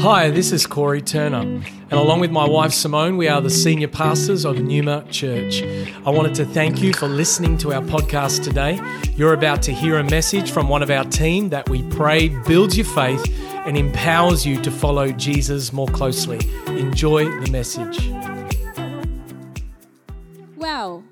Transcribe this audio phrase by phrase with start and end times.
[0.00, 3.88] Hi, this is Corey Turner, and along with my wife Simone, we are the senior
[3.88, 5.60] pastors of Numa Church.
[6.06, 8.80] I wanted to thank you for listening to our podcast today.
[9.16, 12.76] You're about to hear a message from one of our team that we pray builds
[12.76, 13.26] your faith
[13.66, 16.38] and empowers you to follow Jesus more closely.
[16.68, 17.98] Enjoy the message.
[20.56, 21.02] Well,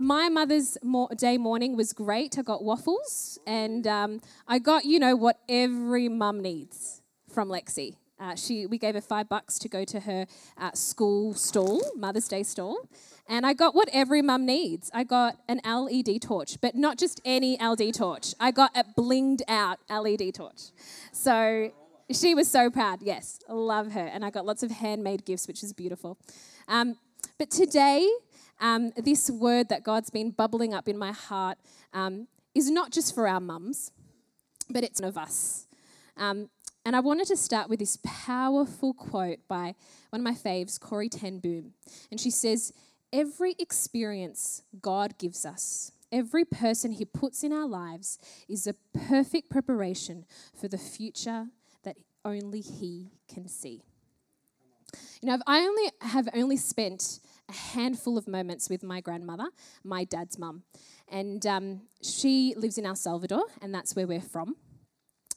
[0.00, 0.76] my Mother's
[1.16, 2.36] Day morning was great.
[2.36, 7.94] I got waffles, and um, I got, you know, what every mum needs from Lexi.
[8.18, 12.28] Uh, she, we gave her five bucks to go to her uh, school stall, Mother's
[12.28, 12.88] Day stall,
[13.28, 14.90] and I got what every mum needs.
[14.94, 18.34] I got an LED torch, but not just any LED torch.
[18.38, 20.70] I got a blinged out LED torch.
[21.12, 21.72] So
[22.12, 23.02] she was so proud.
[23.02, 24.06] Yes, love her.
[24.06, 26.18] And I got lots of handmade gifts, which is beautiful.
[26.68, 26.96] Um,
[27.38, 28.08] but today,
[28.60, 31.58] um, this word that God's been bubbling up in my heart
[31.92, 33.90] um, is not just for our mums,
[34.70, 35.66] but it's of us.
[36.16, 36.50] Um,
[36.84, 39.74] and I wanted to start with this powerful quote by
[40.10, 41.72] one of my faves, Corrie Ten Boom.
[42.10, 42.72] And she says,
[43.12, 48.18] Every experience God gives us, every person He puts in our lives,
[48.48, 48.74] is a
[49.08, 51.46] perfect preparation for the future
[51.84, 53.82] that only He can see.
[55.22, 59.46] You know, I only have only spent a handful of moments with my grandmother,
[59.82, 60.64] my dad's mum,
[61.08, 64.56] and um, she lives in El Salvador, and that's where we're from.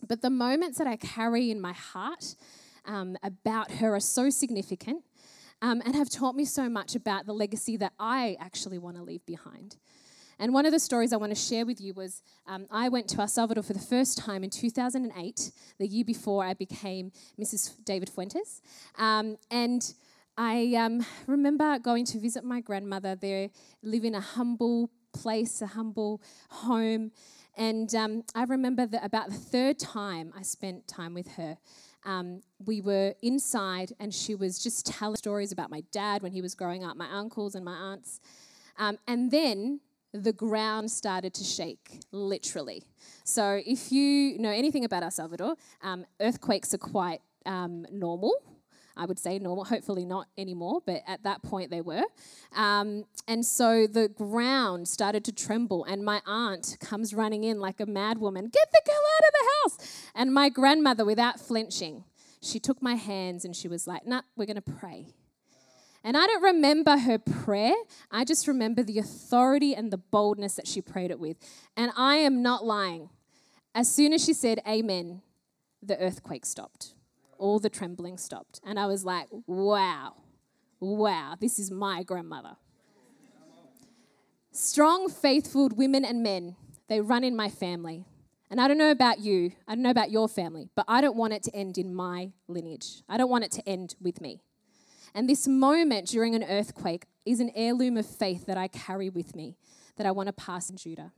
[0.06, 2.36] But the moments that I carry in my heart
[2.86, 5.04] um, about her are so significant
[5.62, 9.04] um, and have taught me so much about the legacy that I actually want to
[9.04, 9.78] leave behind.
[10.40, 13.08] And one of the stories I want to share with you was um, I went
[13.10, 17.74] to El Salvador for the first time in 2008, the year before I became Mrs.
[17.84, 18.62] David Fuentes.
[18.98, 19.94] Um, and
[20.38, 23.16] I um, remember going to visit my grandmother.
[23.16, 23.50] They
[23.82, 27.12] live in a humble place, a humble home.
[27.58, 31.58] And um, I remember that about the third time I spent time with her,
[32.06, 36.42] um, we were inside and she was just telling stories about my dad when he
[36.42, 38.22] was growing up, my uncles and my aunts.
[38.78, 39.82] Um, and then
[40.14, 42.84] the ground started to shake, literally.
[43.24, 48.34] So if you know anything about El Salvador, um, earthquakes are quite um, normal.
[48.98, 52.04] I would say normal, hopefully not anymore, but at that point they were.
[52.56, 57.80] Um, and so the ground started to tremble, and my aunt comes running in like
[57.80, 59.48] a mad woman get the girl out of the
[59.86, 60.12] house.
[60.16, 62.04] And my grandmother, without flinching,
[62.42, 65.08] she took my hands and she was like, nah, we're going to pray.
[66.04, 67.74] And I don't remember her prayer.
[68.12, 71.38] I just remember the authority and the boldness that she prayed it with.
[71.76, 73.10] And I am not lying.
[73.76, 75.22] As soon as she said amen,
[75.82, 76.94] the earthquake stopped
[77.40, 78.60] all the trembling stopped.
[78.66, 80.16] And I was like, wow,
[80.80, 82.58] wow, this is my grandmother.
[84.52, 86.56] Strong, faithful women and men,
[86.88, 88.06] they run in my family.
[88.50, 91.18] And I don't know about you, I don't know about your family, but I don't
[91.18, 93.04] want it to end in my lineage.
[93.10, 94.42] I don't want it to end with me.
[95.14, 99.36] And this moment during an earthquake is an heirloom of faith that I carry with
[99.36, 99.58] me
[99.98, 101.12] that I want to pass in Judah.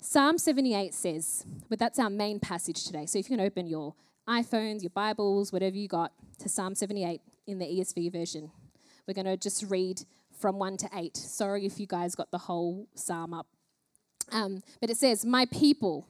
[0.00, 3.04] Psalm 78 says, but that's our main passage today.
[3.04, 3.94] So if you can open your
[4.30, 8.52] iPhones, your Bibles, whatever you got, to Psalm 78 in the ESV version.
[9.08, 10.02] We're going to just read
[10.38, 11.16] from 1 to 8.
[11.16, 13.48] Sorry if you guys got the whole psalm up.
[14.30, 16.06] Um, but it says, My people,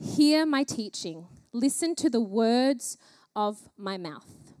[0.00, 2.98] hear my teaching, listen to the words
[3.34, 4.54] of my mouth.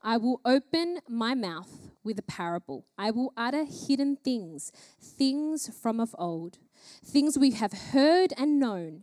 [0.00, 2.86] I will open my mouth with a parable.
[2.96, 4.70] I will utter hidden things,
[5.02, 6.58] things from of old,
[7.04, 9.02] things we have heard and known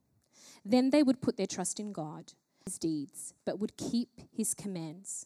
[0.63, 2.33] Then they would put their trust in God,
[2.65, 5.25] his deeds, but would keep his commands.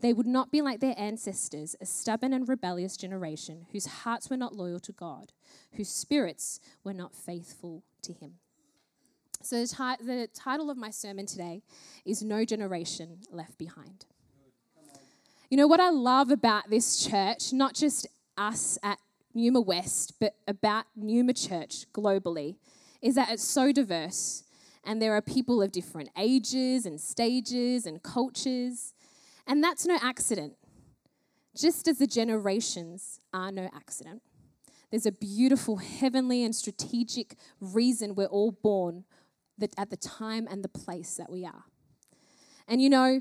[0.00, 4.36] They would not be like their ancestors, a stubborn and rebellious generation whose hearts were
[4.36, 5.32] not loyal to God,
[5.72, 8.34] whose spirits were not faithful to him.
[9.42, 11.62] So, the, ti- the title of my sermon today
[12.04, 14.04] is No Generation Left Behind.
[15.48, 18.06] You know what I love about this church, not just
[18.36, 18.98] us at
[19.32, 22.56] Numa West, but about Numa Church globally,
[23.00, 24.42] is that it's so diverse
[24.86, 28.94] and there are people of different ages and stages and cultures.
[29.46, 30.54] And that's no accident.
[31.56, 34.22] Just as the generations are no accident,
[34.90, 39.04] there's a beautiful, heavenly, and strategic reason we're all born
[39.76, 41.64] at the time and the place that we are.
[42.68, 43.20] And you know,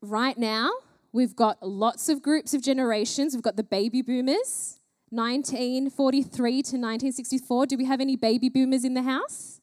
[0.00, 0.70] right now,
[1.12, 3.34] we've got lots of groups of generations.
[3.34, 7.66] We've got the baby boomers, 1943 to 1964.
[7.66, 9.53] Do we have any baby boomers in the house?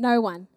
[0.00, 0.48] No one.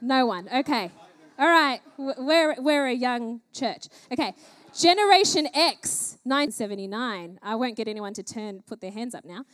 [0.00, 0.48] No one.
[0.48, 0.90] Okay.
[1.38, 1.80] All right.
[1.98, 3.88] We're, we're a young church.
[4.10, 4.32] Okay.
[4.74, 7.38] Generation X, 979.
[7.42, 9.44] I won't get anyone to turn, put their hands up now.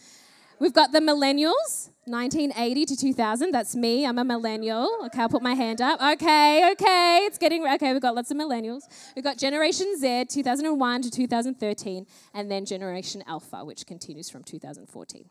[0.61, 3.51] We've got the millennials, 1980 to 2000.
[3.51, 4.07] That's me.
[4.07, 4.89] I'm a millennial.
[5.07, 6.01] Okay, I'll put my hand up.
[6.01, 7.23] Okay, okay.
[7.25, 8.83] It's getting, okay, we've got lots of millennials.
[9.17, 15.29] We've got Generation Z, 2001 to 2013, and then Generation Alpha, which continues from 2014.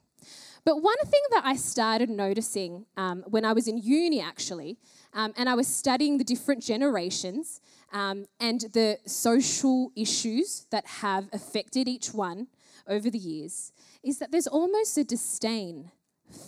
[0.65, 4.77] But one thing that I started noticing um, when I was in uni, actually,
[5.13, 7.59] um, and I was studying the different generations
[7.91, 12.47] um, and the social issues that have affected each one
[12.87, 13.71] over the years,
[14.03, 15.91] is that there's almost a disdain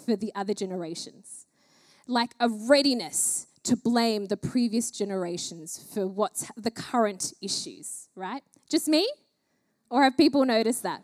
[0.05, 1.45] for the other generations,
[2.07, 8.43] like a readiness to blame the previous generations for what's the current issues, right?
[8.69, 9.09] Just me?
[9.89, 11.03] Or have people noticed that?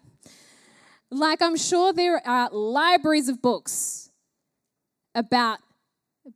[1.12, 4.10] Like, I'm sure there are libraries of books
[5.14, 5.60] about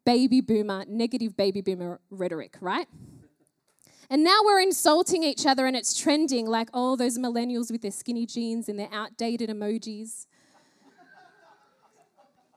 [0.05, 2.87] baby boomer, negative baby boomer rhetoric, right?
[4.09, 7.91] And now we're insulting each other and it's trending like, oh, those millennials with their
[7.91, 10.27] skinny jeans and their outdated emojis.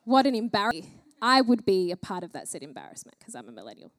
[0.05, 0.87] what an embarrassment.
[1.23, 3.91] I would be a part of that said embarrassment because I'm a millennial.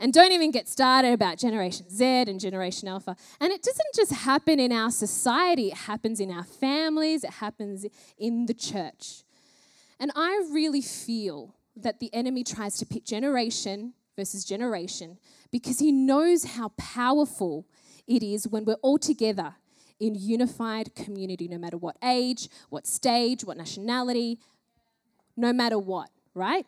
[0.00, 3.16] And don't even get started about Generation Z and Generation Alpha.
[3.40, 7.84] And it doesn't just happen in our society, it happens in our families, it happens
[8.16, 9.24] in the church.
[9.98, 15.18] And I really feel that the enemy tries to pit generation versus generation
[15.50, 17.66] because he knows how powerful
[18.06, 19.54] it is when we're all together
[20.00, 24.38] in unified community, no matter what age, what stage, what nationality,
[25.36, 26.66] no matter what, right?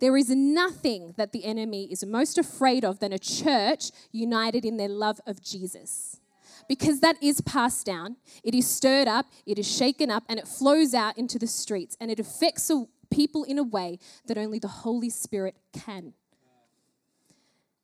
[0.00, 4.76] There is nothing that the enemy is most afraid of than a church united in
[4.78, 6.20] their love of Jesus.
[6.68, 10.48] Because that is passed down, it is stirred up, it is shaken up, and it
[10.48, 12.70] flows out into the streets, and it affects
[13.10, 16.14] people in a way that only the Holy Spirit can.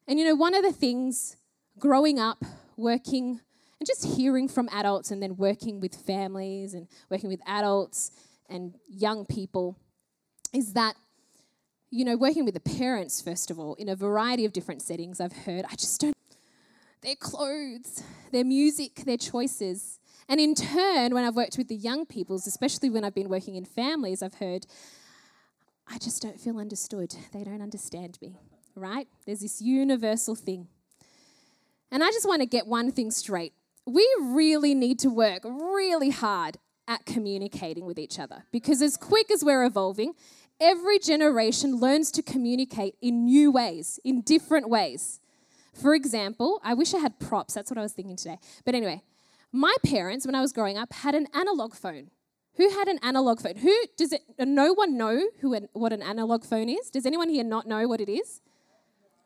[0.06, 1.36] And you know, one of the things
[1.78, 2.44] growing up,
[2.76, 3.40] working,
[3.80, 8.12] and just hearing from adults and then working with families and working with adults
[8.48, 9.76] and young people
[10.52, 10.94] is that,
[11.96, 15.20] you know, working with the parents, first of all, in a variety of different settings,
[15.20, 16.16] I've heard, I just don't,
[17.02, 18.02] their clothes,
[18.32, 19.98] their music, their choices.
[20.28, 23.54] And in turn, when I've worked with the young peoples, especially when I've been working
[23.54, 24.66] in families, I've heard,
[25.88, 27.14] I just don't feel understood.
[27.32, 28.38] They don't understand me
[28.76, 29.08] right?
[29.24, 30.68] There's this universal thing.
[31.90, 33.54] And I just want to get one thing straight.
[33.86, 39.30] We really need to work really hard at communicating with each other because, as quick
[39.30, 40.12] as we're evolving,
[40.60, 45.20] every generation learns to communicate in new ways, in different ways.
[45.74, 48.38] For example, I wish I had props, that's what I was thinking today.
[48.64, 49.02] But anyway,
[49.52, 52.10] my parents, when I was growing up, had an analog phone.
[52.56, 53.56] Who had an analog phone?
[53.56, 54.22] Who does it?
[54.38, 56.88] No one know who an, what an analog phone is.
[56.88, 58.40] Does anyone here not know what it is?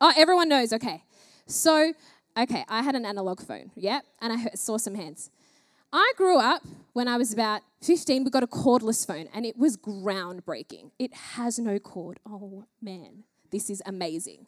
[0.01, 0.73] Oh, everyone knows.
[0.73, 1.03] Okay.
[1.45, 1.93] So,
[2.37, 3.71] okay, I had an analog phone.
[3.75, 4.01] Yeah.
[4.19, 5.29] And I saw some hands.
[5.93, 8.23] I grew up when I was about 15.
[8.23, 10.91] We got a cordless phone and it was groundbreaking.
[10.99, 12.19] It has no cord.
[12.25, 13.23] Oh, man.
[13.51, 14.47] This is amazing.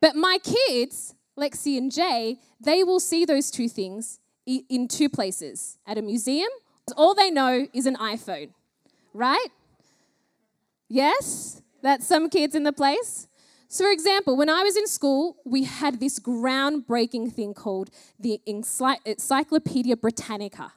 [0.00, 5.78] But my kids, Lexi and Jay, they will see those two things in two places
[5.86, 6.48] at a museum.
[6.96, 8.50] All they know is an iPhone,
[9.12, 9.48] right?
[10.88, 11.62] Yes?
[11.82, 13.27] That's some kids in the place.
[13.70, 18.40] So, for example, when I was in school, we had this groundbreaking thing called the
[18.46, 20.72] Encyclopedia Britannica,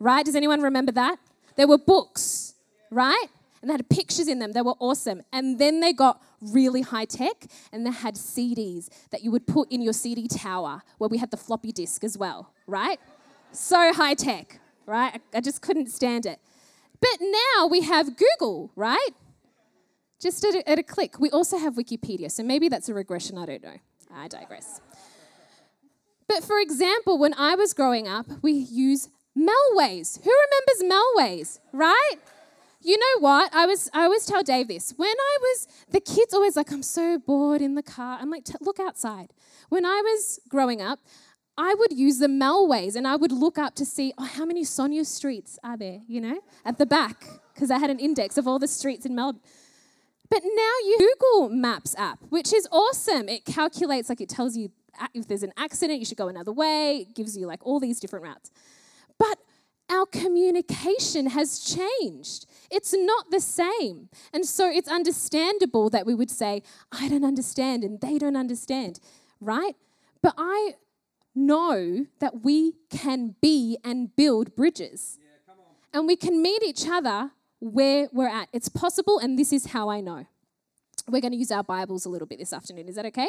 [0.00, 0.26] right?
[0.26, 1.18] Does anyone remember that?
[1.56, 2.54] There were books,
[2.90, 3.26] right?
[3.62, 4.52] And they had pictures in them.
[4.52, 5.22] They were awesome.
[5.32, 9.70] And then they got really high tech and they had CDs that you would put
[9.70, 12.98] in your CD tower where we had the floppy disk as well, right?
[13.52, 15.22] So high tech, right?
[15.32, 16.40] I just couldn't stand it.
[17.00, 19.10] But now we have Google, right?
[20.20, 21.18] Just at a, at a click.
[21.18, 23.76] We also have Wikipedia, so maybe that's a regression, I don't know.
[24.14, 24.80] I digress.
[26.28, 30.22] But for example, when I was growing up, we use Melways.
[30.24, 32.16] Who remembers Melways, right?
[32.80, 33.54] You know what?
[33.54, 34.94] I was I always tell Dave this.
[34.96, 38.18] When I was the kids always like I'm so bored in the car.
[38.20, 39.32] I'm like look outside.
[39.68, 41.00] When I was growing up,
[41.58, 44.62] I would use the Melways and I would look up to see oh how many
[44.64, 48.46] Sonia streets are there, you know, at the back because I had an index of
[48.46, 49.40] all the streets in Melbourne.
[50.28, 53.28] But now you Google Maps app, which is awesome.
[53.28, 54.70] It calculates, like it tells you
[55.14, 57.06] if there's an accident, you should go another way.
[57.08, 58.50] It gives you like all these different routes.
[59.18, 59.38] But
[59.90, 62.46] our communication has changed.
[62.70, 64.08] It's not the same.
[64.32, 68.98] And so it's understandable that we would say, I don't understand and they don't understand,
[69.40, 69.76] right?
[70.22, 70.74] But I
[71.34, 75.18] know that we can be and build bridges.
[75.92, 77.30] and we can meet each other
[77.60, 78.48] where we're at.
[78.52, 80.26] It's possible, and this is how I know.
[81.08, 82.88] We're going to use our Bibles a little bit this afternoon.
[82.88, 83.28] Is that okay?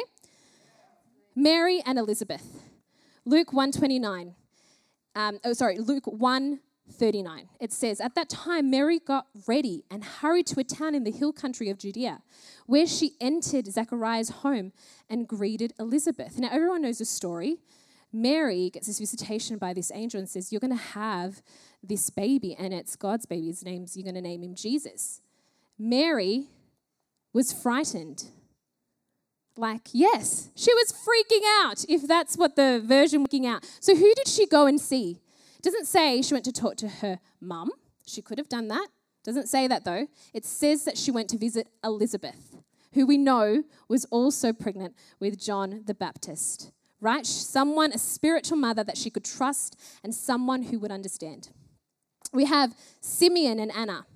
[1.34, 2.62] Mary and Elizabeth.
[3.24, 4.34] Luke 129.
[5.14, 7.48] Um, oh, sorry, Luke 139.
[7.60, 11.10] It says, At that time, Mary got ready and hurried to a town in the
[11.10, 12.22] hill country of Judea,
[12.66, 14.72] where she entered Zechariah's home
[15.08, 16.38] and greeted Elizabeth.
[16.38, 17.58] Now, everyone knows the story.
[18.12, 21.42] Mary gets this visitation by this angel and says, You're going to have
[21.82, 23.48] this baby, and it's God's baby.
[23.48, 25.20] His name's, you're going to name him Jesus.
[25.78, 26.46] Mary
[27.32, 28.24] was frightened.
[29.56, 33.64] Like, yes, she was freaking out, if that's what the version freaking out.
[33.80, 35.20] So, who did she go and see?
[35.62, 37.70] Doesn't say she went to talk to her mum.
[38.06, 38.88] She could have done that.
[39.24, 40.06] Doesn't say that though.
[40.32, 42.62] It says that she went to visit Elizabeth,
[42.94, 47.26] who we know was also pregnant with John the Baptist right?
[47.26, 51.50] Someone, a spiritual mother that she could trust and someone who would understand.
[52.32, 54.06] We have Simeon and Anna.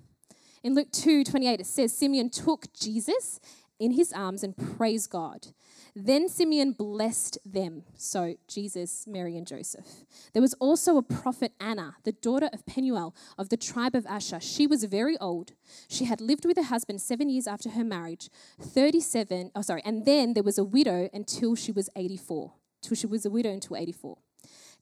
[0.63, 3.41] In Luke 2 28, it says, Simeon took Jesus
[3.79, 5.49] in his arms and praised God.
[5.95, 7.83] Then Simeon blessed them.
[7.97, 10.05] So, Jesus, Mary, and Joseph.
[10.33, 14.41] There was also a prophet, Anna, the daughter of Penuel of the tribe of Asher.
[14.41, 15.53] She was very old.
[15.89, 20.07] She had lived with her husband seven years after her marriage, 37, oh, sorry, and
[20.07, 23.77] then there was a widow until she was 84 till she was a widow until
[23.77, 24.19] 84.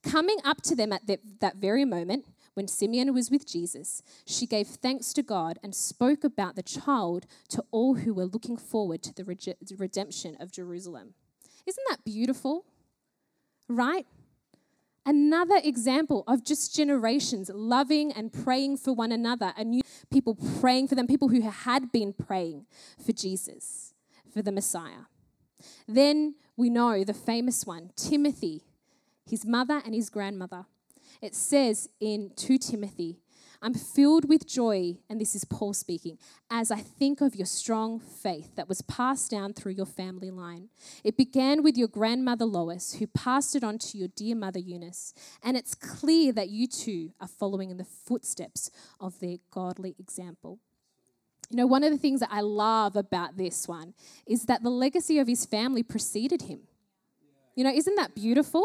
[0.02, 4.46] Coming up to them at that, that very moment, when Simeon was with Jesus, she
[4.46, 9.02] gave thanks to God and spoke about the child to all who were looking forward
[9.02, 9.24] to the
[9.78, 11.14] redemption of Jerusalem.
[11.66, 12.64] Isn't that beautiful?
[13.68, 14.06] Right?
[15.06, 19.80] Another example of just generations loving and praying for one another, and
[20.10, 22.66] people praying for them, people who had been praying
[23.04, 23.94] for Jesus,
[24.32, 25.06] for the Messiah.
[25.86, 28.62] Then we know the famous one, Timothy,
[29.24, 30.66] his mother and his grandmother.
[31.22, 33.18] It says in 2 Timothy,
[33.62, 36.18] I'm filled with joy, and this is Paul speaking,
[36.50, 40.68] as I think of your strong faith that was passed down through your family line.
[41.02, 45.14] It began with your grandmother Lois, who passed it on to your dear mother Eunice,
[45.42, 50.58] and it's clear that you too are following in the footsteps of their godly example.
[51.50, 54.70] You know, one of the things that I love about this one is that the
[54.70, 56.60] legacy of his family preceded him.
[57.56, 58.64] You know, isn't that beautiful?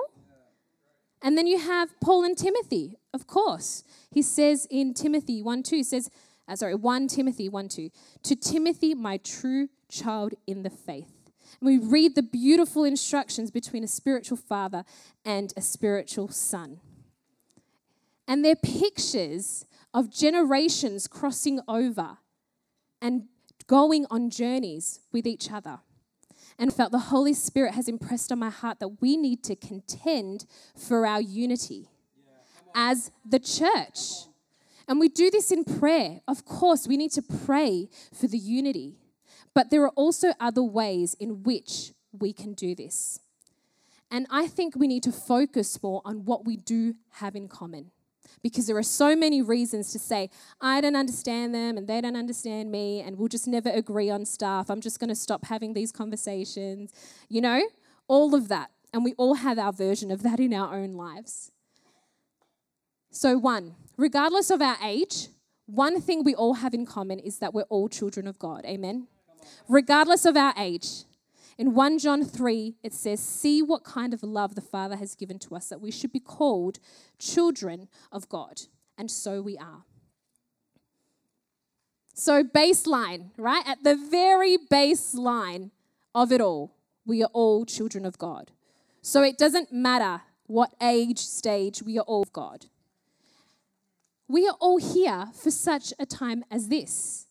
[1.22, 3.84] And then you have Paul and Timothy, of course.
[4.12, 6.12] He says in Timothy 1 2, says,
[6.48, 7.90] uh, sorry, 1 Timothy 1 2,
[8.24, 11.32] to Timothy, my true child in the faith.
[11.60, 14.84] And we read the beautiful instructions between a spiritual father
[15.24, 16.80] and a spiritual son.
[18.28, 22.18] And they're pictures of generations crossing over
[23.02, 23.24] and
[23.68, 25.80] going on journeys with each other.
[26.58, 30.46] And felt the Holy Spirit has impressed on my heart that we need to contend
[30.78, 31.90] for our unity
[32.74, 34.28] as the church.
[34.88, 36.22] And we do this in prayer.
[36.28, 38.96] Of course, we need to pray for the unity.
[39.54, 43.20] But there are also other ways in which we can do this.
[44.12, 47.92] And I think we need to focus more on what we do have in common
[48.42, 50.30] because there are so many reasons to say,
[50.62, 54.26] I don't understand them and they don't understand me, and we'll just never agree on
[54.26, 54.70] stuff.
[54.70, 56.94] I'm just going to stop having these conversations.
[57.30, 57.62] You know,
[58.08, 58.72] all of that.
[58.94, 61.52] And we all have our version of that in our own lives.
[63.12, 65.28] So, one, regardless of our age,
[65.66, 68.66] one thing we all have in common is that we're all children of God.
[68.66, 69.08] Amen?
[69.68, 71.04] Regardless of our age.
[71.58, 75.40] In 1 John 3, it says, See what kind of love the Father has given
[75.40, 76.80] to us, that we should be called
[77.18, 78.64] children of God.
[78.98, 79.84] And so we are.
[82.14, 83.68] So, baseline, right?
[83.68, 85.72] At the very baseline
[86.14, 86.74] of it all,
[87.06, 88.52] we are all children of God.
[89.02, 92.68] So, it doesn't matter what age, stage, we are all of God.
[94.28, 97.28] We are all here for such a time as this.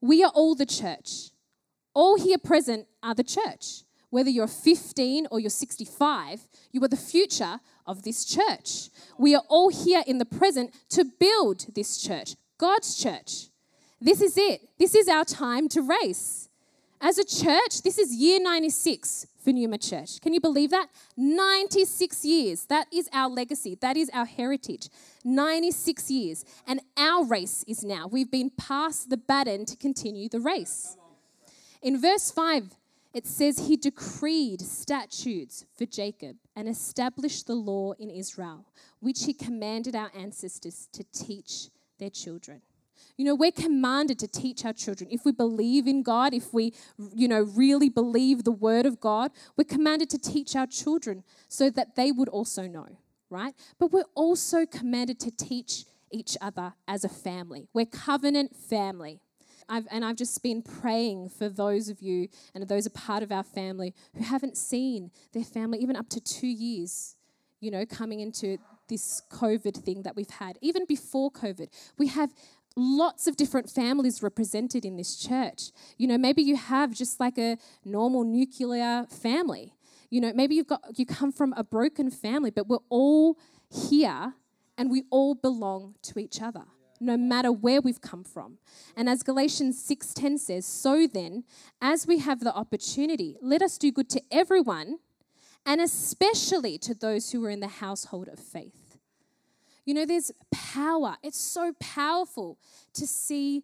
[0.00, 1.29] We are all the church.
[1.94, 3.82] All here present are the church.
[4.10, 8.90] Whether you're 15 or you're 65, you are the future of this church.
[9.18, 13.46] We are all here in the present to build this church, God's church.
[14.00, 14.62] This is it.
[14.78, 16.48] This is our time to race.
[17.00, 20.20] As a church, this is year 96 for Numa Church.
[20.20, 20.88] Can you believe that?
[21.16, 22.66] 96 years.
[22.66, 23.78] That is our legacy.
[23.80, 24.88] That is our heritage.
[25.24, 26.44] 96 years.
[26.66, 28.06] And our race is now.
[28.06, 30.96] We've been passed the baton to continue the race.
[31.82, 32.76] In verse 5,
[33.14, 38.66] it says, He decreed statutes for Jacob and established the law in Israel,
[39.00, 41.68] which He commanded our ancestors to teach
[41.98, 42.60] their children.
[43.16, 45.10] You know, we're commanded to teach our children.
[45.10, 46.74] If we believe in God, if we,
[47.14, 51.70] you know, really believe the word of God, we're commanded to teach our children so
[51.70, 52.88] that they would also know,
[53.28, 53.54] right?
[53.78, 57.68] But we're also commanded to teach each other as a family.
[57.72, 59.20] We're covenant family.
[59.70, 63.30] I've, and I've just been praying for those of you and those are part of
[63.30, 67.16] our family who haven't seen their family even up to two years,
[67.60, 68.58] you know, coming into
[68.88, 70.58] this COVID thing that we've had.
[70.60, 72.34] Even before COVID, we have
[72.76, 75.70] lots of different families represented in this church.
[75.96, 79.74] You know, maybe you have just like a normal nuclear family.
[80.10, 83.38] You know, maybe you've got you come from a broken family, but we're all
[83.70, 84.34] here
[84.76, 86.64] and we all belong to each other
[87.00, 88.58] no matter where we've come from.
[88.96, 91.44] And as Galatians 6:10 says, so then,
[91.80, 94.98] as we have the opportunity, let us do good to everyone
[95.66, 98.98] and especially to those who are in the household of faith.
[99.84, 101.16] You know, there's power.
[101.22, 102.58] It's so powerful
[102.94, 103.62] to see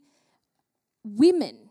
[1.05, 1.71] women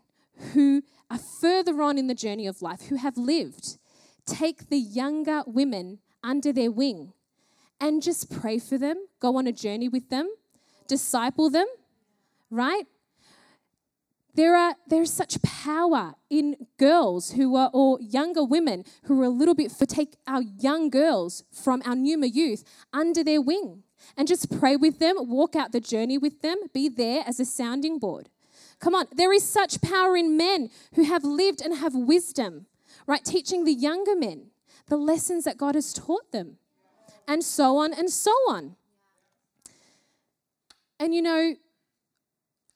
[0.52, 3.78] who are further on in the journey of life, who have lived,
[4.24, 7.12] take the younger women under their wing
[7.80, 10.28] and just pray for them, go on a journey with them,
[10.88, 11.66] disciple them,
[12.50, 12.86] right?
[14.34, 19.30] There are there's such power in girls who are or younger women who are a
[19.30, 22.62] little bit for take our young girls from our Numa youth
[22.92, 23.82] under their wing
[24.14, 27.46] and just pray with them, walk out the journey with them, be there as a
[27.46, 28.28] sounding board.
[28.78, 32.66] Come on, there is such power in men who have lived and have wisdom,
[33.06, 33.24] right?
[33.24, 34.50] Teaching the younger men
[34.88, 36.58] the lessons that God has taught them,
[37.26, 38.76] and so on and so on.
[40.98, 41.56] And you know,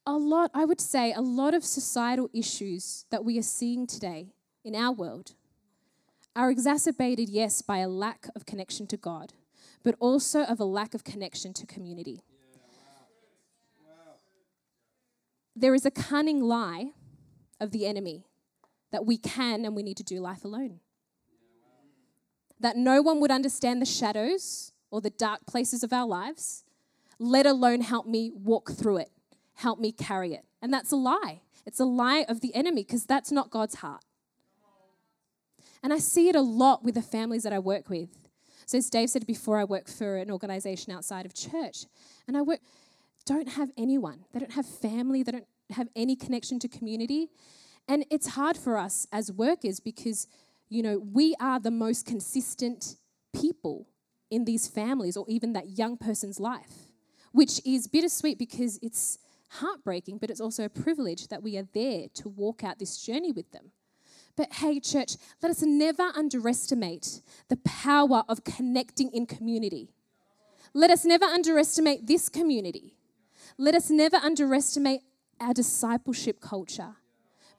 [0.07, 4.35] a lot, I would say, a lot of societal issues that we are seeing today
[4.65, 5.35] in our world
[6.37, 9.33] are exacerbated, yes, by a lack of connection to God
[9.83, 12.23] but also of a lack of connection to community.
[15.57, 16.93] There is a cunning lie
[17.61, 18.25] of the enemy
[18.93, 20.81] that we can and we need to do life alone.
[22.59, 26.65] That no one would understand the shadows or the dark places of our lives,
[27.21, 29.11] let alone help me walk through it,
[29.55, 30.45] help me carry it.
[30.61, 31.43] And that's a lie.
[31.65, 34.03] It's a lie of the enemy because that's not God's heart.
[35.83, 38.09] And I see it a lot with the families that I work with.
[38.67, 41.85] So as Dave said before, I work for an organization outside of church.
[42.27, 42.61] And I work
[43.27, 44.25] don't have anyone.
[44.33, 47.29] They don't have family, they don't have any connection to community.
[47.87, 50.27] And it's hard for us as workers because,
[50.69, 52.97] you know, we are the most consistent
[53.35, 53.87] people
[54.31, 56.90] in these families or even that young person's life,
[57.33, 59.19] which is bittersweet because it's
[59.51, 63.33] heartbreaking, but it's also a privilege that we are there to walk out this journey
[63.33, 63.73] with them.
[64.37, 69.91] But hey, church, let us never underestimate the power of connecting in community.
[70.73, 72.95] Let us never underestimate this community.
[73.59, 75.03] Let us never underestimate
[75.41, 76.97] our discipleship culture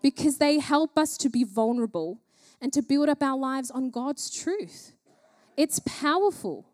[0.01, 2.19] because they help us to be vulnerable
[2.61, 4.93] and to build up our lives on God's truth.
[5.57, 6.65] It's powerful.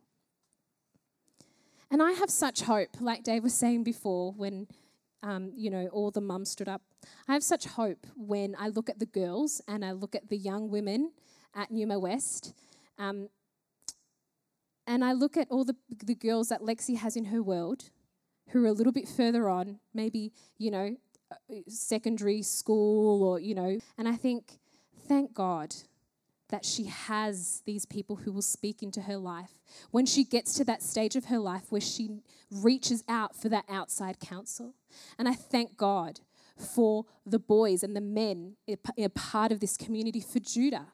[1.90, 4.68] And I have such hope, like Dave was saying before, when
[5.24, 6.82] um, you know, all the mums stood up.
[7.28, 10.38] I have such hope when I look at the girls and I look at the
[10.38, 11.12] young women
[11.56, 12.54] at Numa West.
[12.98, 13.30] Um,
[14.86, 17.90] and I look at all the, the girls that Lexi has in her world
[18.50, 20.96] who are a little bit further on, maybe, you know,
[21.32, 24.60] uh, secondary school or, you know, and I think,
[25.08, 25.76] thank God
[26.50, 29.52] that she has these people who will speak into her life.
[29.92, 33.66] When she gets to that stage of her life where she reaches out for that
[33.70, 34.74] outside counsel.
[35.18, 36.22] And I thank God
[36.58, 38.56] for the boys and the men,
[38.98, 40.88] a part of this community for Judah,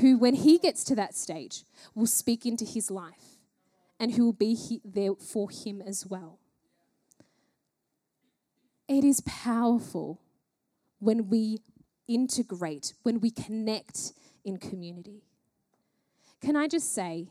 [0.00, 3.38] who, when he gets to that stage, will speak into his life
[4.00, 6.38] and who will be there for him as well.
[8.88, 10.20] It is powerful
[10.98, 11.58] when we
[12.08, 14.12] integrate, when we connect
[14.44, 15.22] in community.
[16.40, 17.28] Can I just say,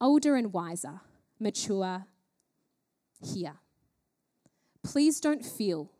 [0.00, 1.00] older and wiser,
[1.38, 2.06] mature,
[3.22, 3.54] here.
[4.82, 5.90] Please don't feel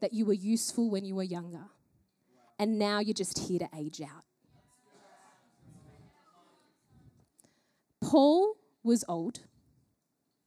[0.00, 1.66] that you were useful when you were younger
[2.58, 4.24] and now you're just here to age out.
[8.02, 9.40] Paul was old,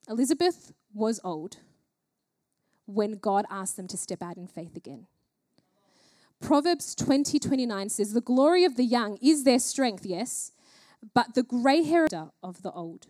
[0.08, 1.58] Elizabeth was old
[2.86, 5.08] when God asked them to step out in faith again.
[6.42, 10.52] Proverbs 20 29 says, The glory of the young is their strength, yes,
[11.14, 12.08] but the grey hair
[12.44, 13.08] of the old.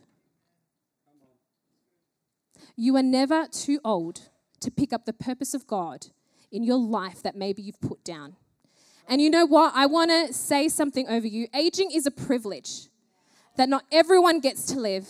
[2.76, 6.08] You are never too old to pick up the purpose of God
[6.52, 8.36] in your life that maybe you've put down.
[9.08, 9.74] And you know what?
[9.76, 11.48] I want to say something over you.
[11.54, 12.88] Aging is a privilege
[13.58, 15.08] that not everyone gets to live.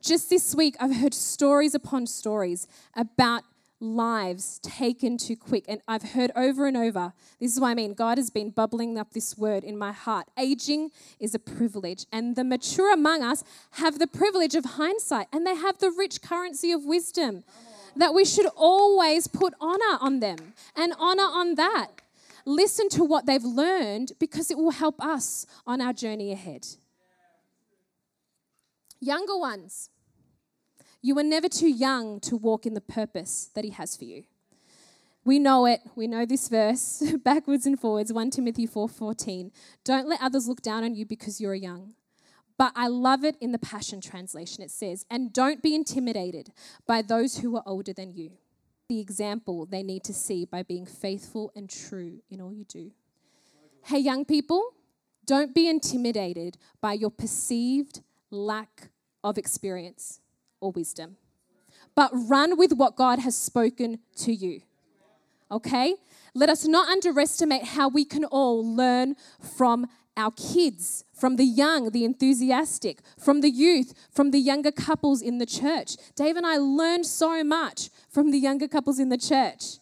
[0.00, 3.42] Just this week, I've heard stories upon stories about
[3.80, 5.64] lives taken too quick.
[5.68, 7.94] And I've heard over and over this is what I mean.
[7.94, 10.26] God has been bubbling up this word in my heart.
[10.38, 15.46] Aging is a privilege, and the mature among us have the privilege of hindsight, and
[15.46, 17.44] they have the rich currency of wisdom
[17.96, 21.88] that we should always put honor on them and honor on that.
[22.44, 26.66] Listen to what they've learned because it will help us on our journey ahead.
[29.00, 29.90] Younger ones,
[31.02, 34.24] you are never too young to walk in the purpose that He has for you.
[35.24, 35.80] We know it.
[35.94, 39.50] We know this verse backwards and forwards, 1 Timothy 4:14.
[39.84, 41.94] Don't let others look down on you because you're young.
[42.56, 44.62] But I love it in the Passion translation.
[44.62, 46.52] It says, "And don't be intimidated
[46.86, 48.32] by those who are older than you."
[48.88, 52.90] The example they need to see by being faithful and true in all you do.
[53.84, 54.74] Hey young people,
[55.24, 58.90] don't be intimidated by your perceived lack
[59.22, 60.20] of experience
[60.60, 61.16] or wisdom,
[61.94, 64.62] but run with what God has spoken to you.
[65.50, 65.96] Okay?
[66.34, 69.16] Let us not underestimate how we can all learn
[69.56, 75.22] from our kids, from the young, the enthusiastic, from the youth, from the younger couples
[75.22, 75.96] in the church.
[76.14, 79.79] Dave and I learned so much from the younger couples in the church.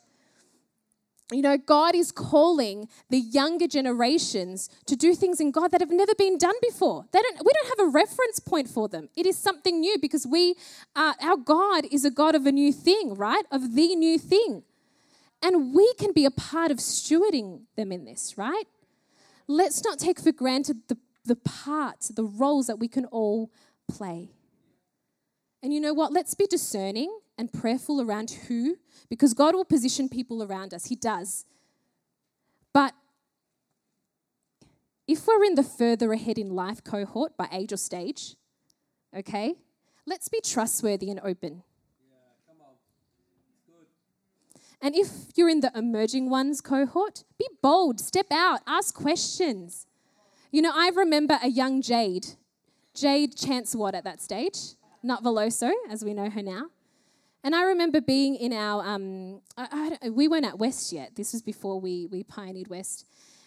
[1.31, 5.91] You know, God is calling the younger generations to do things in God that have
[5.91, 7.05] never been done before.
[7.13, 9.11] They don't, we don't have a reference point for them.
[9.15, 10.55] It is something new because we,
[10.97, 13.45] uh, our God is a God of a new thing, right?
[13.51, 14.63] Of the new thing.
[15.43, 18.65] And we can be a part of stewarding them in this, right?
[19.47, 23.51] Let's not take for granted the, the parts, the roles that we can all
[23.87, 24.31] play.
[25.63, 26.11] And you know what?
[26.11, 28.77] Let's be discerning and prayerful around who,
[29.09, 30.87] because God will position people around us.
[30.87, 31.47] He does.
[32.75, 32.95] But
[35.07, 38.35] if we're in the further ahead in life cohort by age or stage,
[39.17, 39.55] okay,
[40.05, 41.63] let's be trustworthy and open.
[44.81, 49.87] And if you're in the emerging ones cohort, be bold, step out, ask questions.
[50.53, 52.27] You know, I remember a young Jade,
[52.95, 56.67] Jade Chancewat at that stage, not Veloso, as we know her now.
[57.45, 61.15] And I remember being in our, um, I, I, we weren't at West yet.
[61.15, 63.07] This was before we, we pioneered West.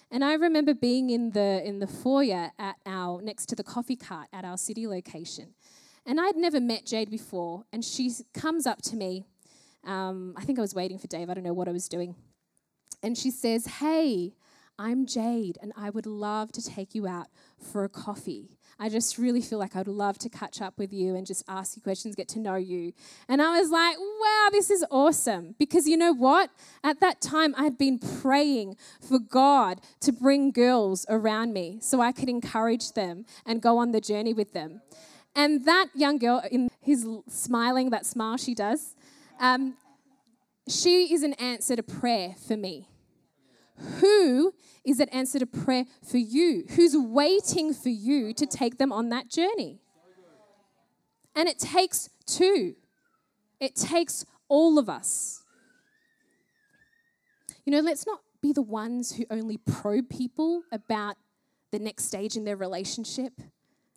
[0.10, 3.96] And I remember being in the, in the foyer at our, next to the coffee
[3.96, 5.54] cart at our city location.
[6.06, 7.64] And I'd never met Jade before.
[7.72, 9.26] And she comes up to me.
[9.86, 11.30] Um, I think I was waiting for Dave.
[11.30, 12.16] I don't know what I was doing.
[13.04, 14.34] And she says, Hey,
[14.78, 17.28] I'm Jade, and I would love to take you out
[17.60, 18.58] for a coffee.
[18.82, 21.76] I just really feel like I'd love to catch up with you and just ask
[21.76, 22.94] you questions, get to know you.
[23.30, 25.54] And I was like, wow, this is awesome.
[25.60, 26.50] Because you know what?
[26.84, 32.02] At that time, I had been praying for God to bring girls around me so
[32.02, 34.82] I could encourage them and go on the journey with them.
[35.36, 38.96] And that young girl, in his smiling, that smile she does,
[39.40, 39.76] um,
[40.68, 42.88] she is an answer to prayer for me.
[44.00, 46.66] Who is an answer to prayer for you?
[46.76, 49.80] Who's waiting for you to take them on that journey?
[51.36, 52.76] And it takes two,
[53.60, 55.44] it takes all of us.
[57.66, 61.16] You know, let's not be the ones who only probe people about
[61.72, 63.34] the next stage in their relationship,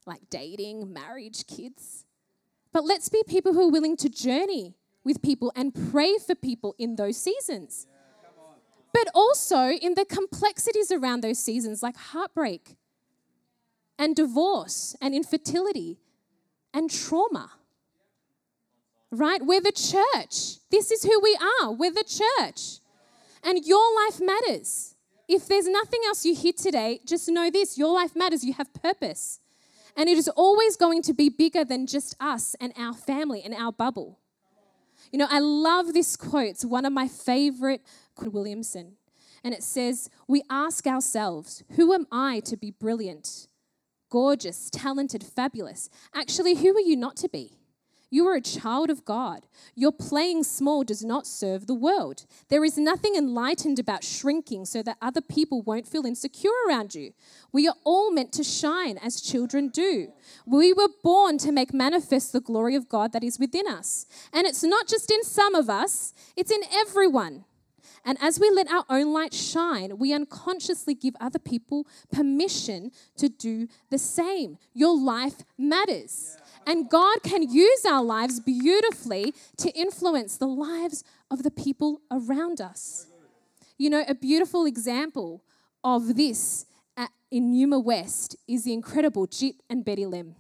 [0.07, 2.05] like dating, marriage, kids.
[2.73, 6.75] But let's be people who are willing to journey with people and pray for people
[6.79, 7.87] in those seasons
[8.95, 12.77] but also in the complexities around those seasons, like heartbreak
[13.99, 15.99] and divorce and infertility
[16.73, 17.51] and trauma.
[19.11, 19.45] Right?
[19.45, 20.61] We're the church.
[20.71, 21.73] This is who we are.
[21.73, 22.79] We're the church.
[23.43, 24.95] And your life matters.
[25.29, 28.45] If there's nothing else you hear today, just know this your life matters.
[28.45, 29.41] You have purpose.
[29.97, 33.55] And it is always going to be bigger than just us and our family and
[33.55, 34.21] our bubble.
[35.11, 36.49] You know, I love this quote.
[36.49, 37.83] It's one of my favorite
[38.23, 38.97] Williamson.
[39.43, 43.49] And it says, We ask ourselves, who am I to be brilliant,
[44.11, 45.91] gorgeous, talented, fabulous?
[46.15, 47.59] Actually, who are you not to be?
[48.15, 49.45] You are a child of God.
[49.75, 52.27] Your playing small does not serve the world.
[52.49, 57.13] There is nothing enlightened about shrinking so that other people won't feel insecure around you.
[57.53, 60.13] We are all meant to shine as children do.
[60.47, 64.07] We were born to make manifest the glory of God that is within us.
[64.33, 67.45] And it's not just in some of us, it's in everyone.
[68.05, 73.29] And as we let our own light shine, we unconsciously give other people permission to
[73.29, 74.59] do the same.
[74.75, 76.37] Your life matters.
[76.67, 82.61] And God can use our lives beautifully to influence the lives of the people around
[82.61, 83.07] us.
[83.79, 85.43] You know, a beautiful example
[85.83, 90.37] of this at, in Numa West is the incredible Jit and Betty Lim.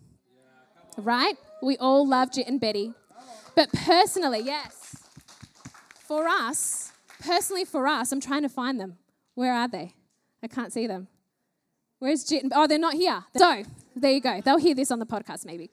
[0.96, 1.37] Right?
[1.62, 2.92] We all love Jit and Betty.
[3.55, 4.85] But personally, yes
[6.07, 6.92] for us,
[7.24, 8.98] personally for us, I'm trying to find them.
[9.34, 9.94] Where are they?
[10.42, 11.08] I can't see them.
[11.98, 12.44] Where's Jit?
[12.52, 13.24] Oh, they're not here.
[13.37, 13.62] So,
[13.96, 14.40] there you go.
[14.40, 15.70] They'll hear this on the podcast maybe.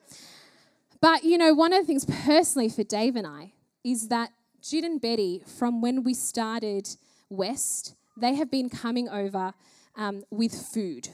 [1.00, 3.52] But, you know, one of the things personally for Dave and I
[3.84, 4.30] is that
[4.62, 6.88] Jit and Betty, from when we started
[7.28, 9.52] West, they have been coming over
[9.96, 11.08] um, with food.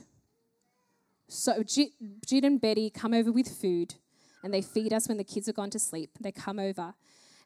[1.29, 3.95] So Jit and Betty come over with food
[4.43, 6.11] and they feed us when the kids are gone to sleep.
[6.21, 6.95] They come over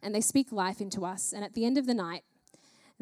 [0.02, 1.32] and they speak life into us.
[1.32, 2.22] And at the end of the night,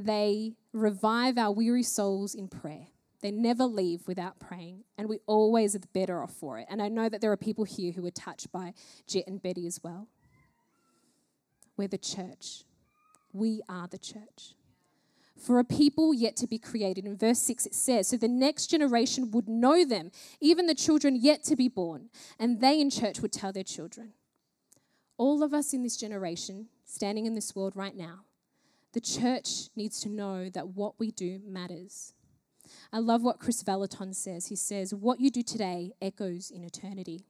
[0.00, 2.86] they revive our weary souls in prayer.
[3.22, 6.66] They never leave without praying, and we always are the better off for it.
[6.70, 8.72] And I know that there are people here who were touched by
[9.06, 10.08] Jit and Betty as well.
[11.76, 12.64] We're the church.
[13.32, 14.54] We are the church.
[15.36, 17.06] For a people yet to be created.
[17.06, 20.10] In verse 6, it says, So the next generation would know them,
[20.40, 24.12] even the children yet to be born, and they in church would tell their children.
[25.16, 28.20] All of us in this generation, standing in this world right now,
[28.92, 32.14] the church needs to know that what we do matters.
[32.92, 34.46] I love what Kris Vallotton says.
[34.46, 37.24] He says, What you do today echoes in eternity.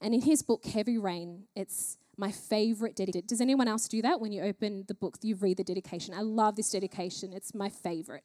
[0.00, 3.26] And in his book, Heavy Rain, it's my favorite dedication.
[3.26, 6.14] Does anyone else do that when you open the book, you read the dedication?
[6.14, 8.24] I love this dedication, it's my favorite.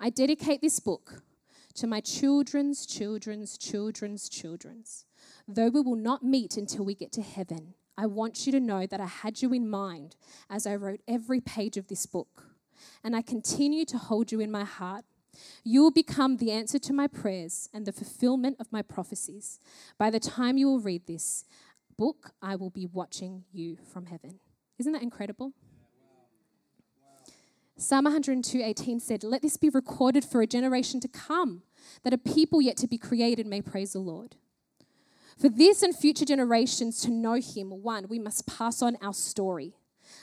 [0.00, 1.22] I dedicate this book
[1.74, 5.04] to my children's children's children's children's.
[5.46, 8.86] Though we will not meet until we get to heaven, I want you to know
[8.86, 10.16] that I had you in mind
[10.48, 12.44] as I wrote every page of this book.
[13.04, 15.04] And I continue to hold you in my heart
[15.64, 19.60] you will become the answer to my prayers and the fulfillment of my prophecies.
[19.98, 21.44] By the time you will read this
[21.96, 24.40] book, I will be watching you from heaven.
[24.78, 25.52] Isn't that incredible?
[27.76, 31.62] Psalm 102:18 said, "Let this be recorded for a generation to come,
[32.02, 34.36] that a people yet to be created may praise the Lord."
[35.38, 39.74] For this and future generations to know him, one, we must pass on our story.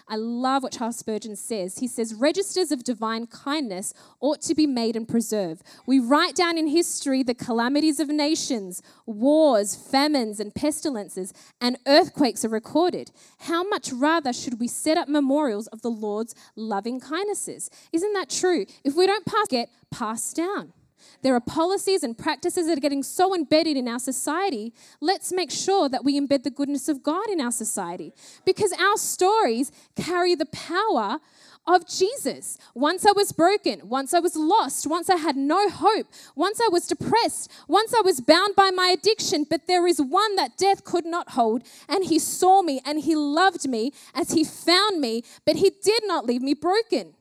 [0.08, 1.80] I love what Charles Spurgeon says.
[1.80, 5.64] He says, Registers of divine kindness ought to be made and preserved.
[5.88, 12.44] We write down in history the calamities of nations, wars, famines, and pestilences, and earthquakes
[12.44, 13.12] are recorded.
[13.40, 17.70] How much rather should we set up memorials of the Lord's loving kindnesses?
[17.94, 18.66] Isn't that true?
[18.84, 20.74] If we don't pass, get passed down.
[21.22, 24.74] There are policies and practices that are getting so embedded in our society.
[25.02, 28.14] Let's make sure that we embed the goodness of God in our society
[28.46, 31.20] because our stories carry the power
[31.68, 32.58] of Jesus.
[32.74, 36.70] Once I was broken, once I was lost, once I had no hope, once I
[36.72, 40.84] was depressed, once I was bound by my addiction, but there is one that death
[40.84, 45.24] could not hold, and he saw me and he loved me as he found me,
[45.46, 47.16] but he did not leave me broken.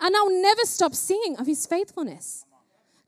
[0.00, 2.44] And I'll never stop singing of his faithfulness.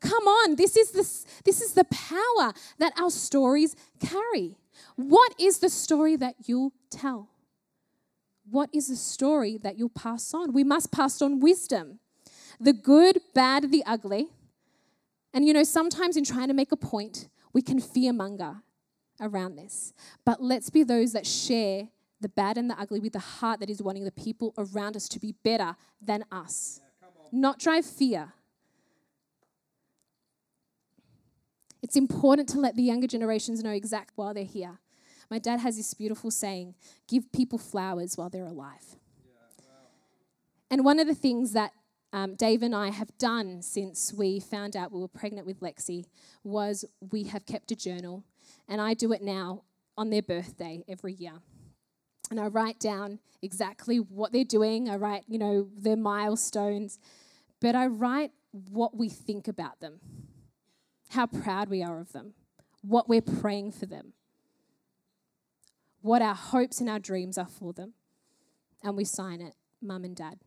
[0.04, 4.58] Come on, this is, the, this is the power that our stories carry.
[4.96, 7.30] What is the story that you'll tell?
[8.50, 10.52] What is the story that you'll pass on?
[10.52, 12.00] We must pass on wisdom
[12.60, 14.28] the good, bad, the ugly.
[15.32, 18.60] And you know, sometimes in trying to make a point, we can fearmonger
[19.20, 19.92] around this.
[20.24, 21.88] But let's be those that share
[22.20, 25.08] the bad and the ugly with the heart that is wanting the people around us
[25.08, 26.80] to be better than us.
[27.02, 28.32] Yeah, Not drive fear,
[31.84, 34.78] It's important to let the younger generations know exactly while they're here.
[35.30, 38.96] My dad has this beautiful saying give people flowers while they're alive.
[40.70, 41.72] And one of the things that
[42.10, 46.06] um, Dave and I have done since we found out we were pregnant with Lexi
[46.42, 48.24] was we have kept a journal,
[48.66, 49.64] and I do it now
[49.98, 51.34] on their birthday every year.
[52.30, 56.98] And I write down exactly what they're doing, I write, you know, their milestones,
[57.60, 58.30] but I write
[58.70, 60.00] what we think about them
[61.14, 62.34] how proud we are of them,
[62.82, 64.12] what we're praying for them,
[66.02, 67.94] what our hopes and our dreams are for them.
[68.82, 70.38] And we sign it, mum and dad.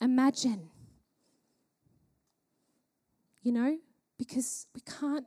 [0.00, 0.68] Imagine,
[3.42, 3.78] you know,
[4.18, 5.26] because we can't,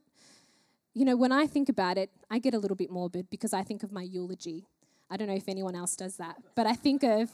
[0.94, 3.64] you know, when I think about it, I get a little bit morbid because I
[3.64, 4.68] think of my eulogy.
[5.10, 7.30] I don't know if anyone else does that, but I think of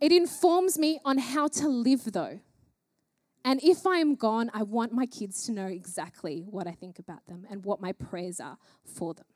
[0.00, 2.40] it informs me on how to live though.
[3.44, 6.98] And if I am gone, I want my kids to know exactly what I think
[6.98, 9.26] about them and what my prayers are for them.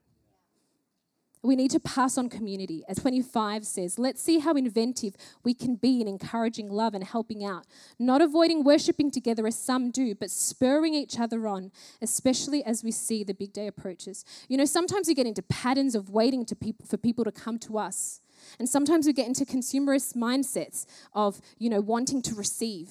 [1.43, 2.83] We need to pass on community.
[2.89, 7.45] As 25 says, let's see how inventive we can be in encouraging love and helping
[7.45, 7.65] out,
[7.99, 11.71] not avoiding worshipping together as some do, but spurring each other on,
[12.03, 14.25] especially as we see the big day approaches.
[14.49, 17.59] You know, sometimes we get into patterns of waiting to people, for people to come
[17.61, 18.21] to us.
[18.59, 22.91] And sometimes we get into consumerist mindsets of, you know, wanting to receive.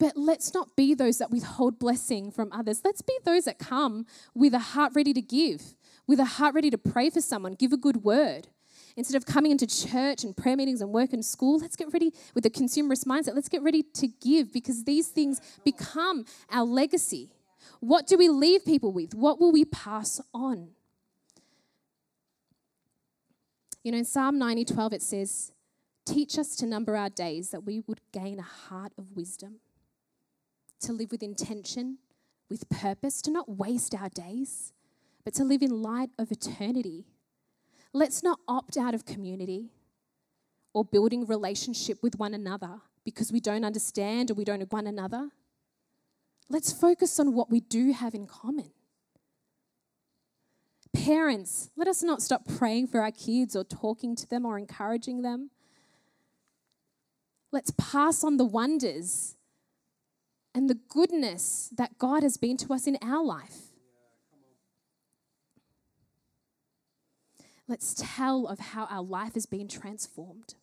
[0.00, 2.80] But let's not be those that withhold blessing from others.
[2.82, 5.74] Let's be those that come with a heart ready to give,
[6.06, 8.48] with a heart ready to pray for someone, give a good word.
[8.96, 12.12] Instead of coming into church and prayer meetings and work and school, let's get ready
[12.34, 13.34] with a consumerist mindset.
[13.34, 17.30] Let's get ready to give because these things become our legacy.
[17.80, 19.14] What do we leave people with?
[19.14, 20.70] What will we pass on?
[23.84, 25.52] You know, in Psalm 90 12, it says,
[26.06, 29.60] Teach us to number our days that we would gain a heart of wisdom,
[30.80, 31.98] to live with intention,
[32.48, 34.72] with purpose, to not waste our days,
[35.24, 37.06] but to live in light of eternity.
[37.92, 39.70] Let's not opt out of community
[40.72, 45.30] or building relationship with one another because we don't understand or we don't one another.
[46.48, 48.72] Let's focus on what we do have in common.
[50.92, 55.22] Parents, let us not stop praying for our kids or talking to them or encouraging
[55.22, 55.50] them.
[57.52, 59.36] Let's pass on the wonders
[60.54, 63.70] and the goodness that God has been to us in our life.
[67.68, 70.54] Let's tell of how our life has been transformed.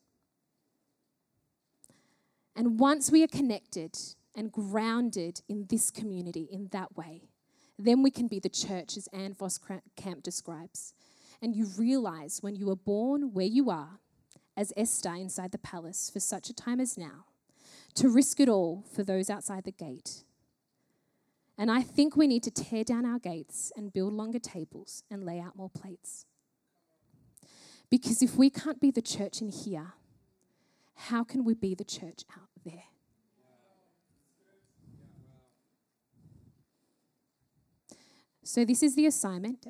[2.53, 3.97] And once we are connected
[4.35, 7.29] and grounded in this community in that way,
[7.79, 10.93] then we can be the church as Ann Voskamp describes.
[11.41, 13.99] And you realize when you were born where you are,
[14.57, 17.25] as Esther inside the palace for such a time as now,
[17.97, 20.23] to risk it all for those outside the gate.
[21.57, 25.23] And I think we need to tear down our gates and build longer tables and
[25.23, 26.27] lay out more plates.
[27.89, 29.93] Because if we can't be the church in here,
[30.93, 32.83] how can we be the church out there?
[38.43, 39.65] So, this is the assignment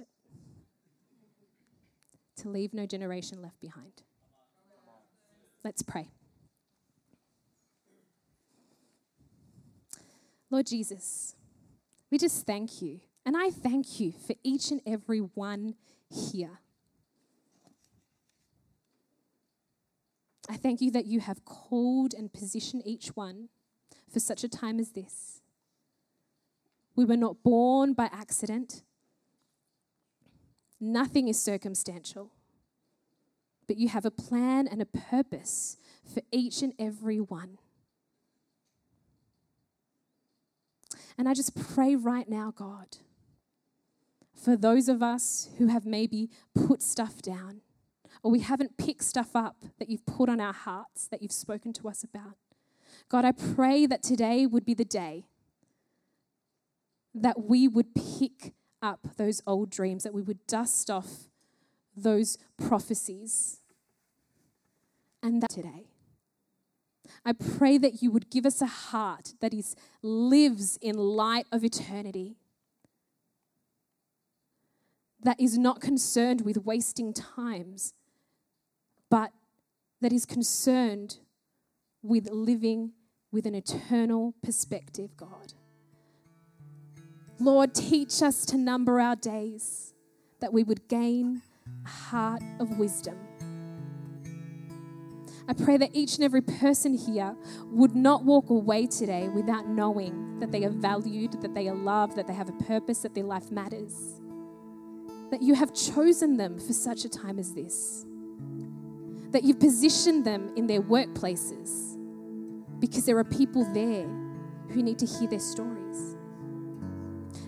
[2.35, 4.03] to leave no generation left behind.
[5.63, 6.09] Let's pray.
[10.49, 11.35] Lord Jesus,
[12.09, 13.01] we just thank you.
[13.25, 15.75] And I thank you for each and every one
[16.09, 16.59] here.
[20.49, 23.49] I thank you that you have called and positioned each one
[24.11, 25.41] for such a time as this.
[26.95, 28.83] We were not born by accident.
[30.79, 32.31] Nothing is circumstantial.
[33.67, 37.57] But you have a plan and a purpose for each and every one.
[41.17, 42.97] And I just pray right now, God,
[44.35, 47.61] for those of us who have maybe put stuff down,
[48.21, 51.73] or we haven't picked stuff up that you've put on our hearts, that you've spoken
[51.73, 52.37] to us about.
[53.09, 55.25] God, I pray that today would be the day
[57.15, 61.29] that we would pick up those old dreams, that we would dust off
[61.95, 63.61] those prophecies.
[65.23, 65.87] And that today.
[67.27, 71.61] I pray that you would give us a heart that is lives in light of
[71.61, 72.37] eternity.
[75.21, 77.93] That is not concerned with wasting times,
[79.09, 79.33] but
[79.99, 81.17] that is concerned
[82.01, 82.93] with living
[83.29, 85.53] with an eternal perspective, God.
[87.41, 89.93] Lord, teach us to number our days
[90.39, 91.41] that we would gain
[91.85, 93.17] a heart of wisdom.
[95.47, 97.35] I pray that each and every person here
[97.71, 102.17] would not walk away today without knowing that they are valued, that they are loved,
[102.17, 104.19] that they have a purpose, that their life matters.
[105.31, 108.05] That you have chosen them for such a time as this
[109.31, 111.97] that you've positioned them in their workplaces
[112.79, 114.07] because there are people there
[114.69, 116.15] who need to hear their stories.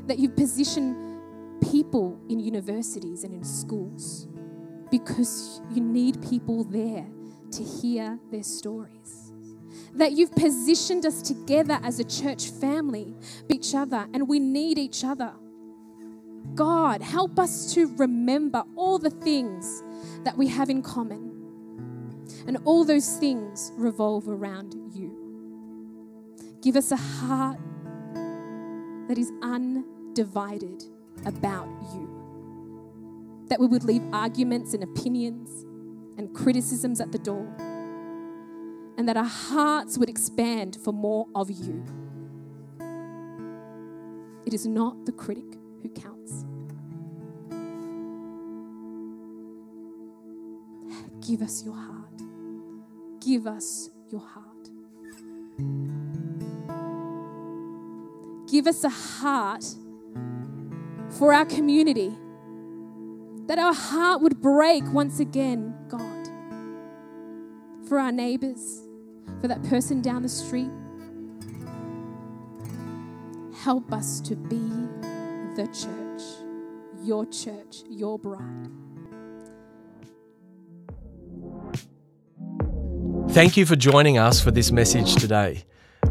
[0.08, 1.22] That you've positioned
[1.72, 4.28] people in universities and in schools
[4.92, 7.08] because you need people there
[7.52, 9.32] to hear their stories.
[9.94, 13.16] That you've positioned us together as a church family,
[13.50, 15.34] each other, and we need each other.
[16.56, 19.84] God, help us to remember all the things
[20.24, 21.30] that we have in common
[22.48, 25.16] and all those things revolve around you.
[26.62, 27.60] Give us a heart
[29.08, 30.84] that is undivided
[31.26, 33.46] about you.
[33.48, 35.66] That we would leave arguments and opinions
[36.20, 37.48] and criticisms at the door.
[38.98, 41.84] And that our hearts would expand for more of you.
[44.46, 45.46] It is not the critic
[45.82, 46.46] who counts.
[51.26, 52.22] Give us your heart.
[53.22, 54.46] Give us your heart.
[58.52, 59.64] Give us a heart
[61.18, 62.12] for our community.
[63.48, 66.09] That our heart would break once again, God.
[67.90, 68.84] For our neighbors,
[69.42, 70.70] for that person down the street.
[73.64, 74.60] Help us to be
[75.56, 76.22] the church,
[77.04, 78.70] your church, your bride.
[83.32, 85.64] Thank you for joining us for this message today.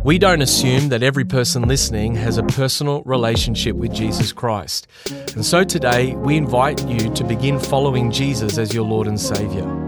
[0.03, 4.89] We don't assume that every person listening has a personal relationship with Jesus Christ.
[5.35, 9.88] And so today, we invite you to begin following Jesus as your Lord and Saviour.